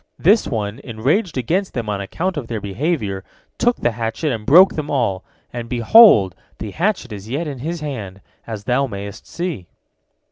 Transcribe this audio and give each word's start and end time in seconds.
This 0.17 0.47
one, 0.47 0.79
enraged 0.79 1.37
against 1.37 1.75
them 1.75 1.87
on 1.87 2.01
account 2.01 2.35
of 2.35 2.47
their 2.47 2.59
behavior, 2.59 3.23
took 3.59 3.75
the 3.75 3.91
hatchet 3.91 4.31
and 4.33 4.47
broke 4.47 4.73
them 4.73 4.89
all, 4.89 5.23
and, 5.53 5.69
behold, 5.69 6.33
the 6.57 6.71
hatchet 6.71 7.11
is 7.13 7.29
yet 7.29 7.45
in 7.45 7.59
his 7.59 7.81
hands, 7.81 8.17
as 8.47 8.63
thou 8.63 8.87
mayest 8.87 9.27
see." 9.27 9.67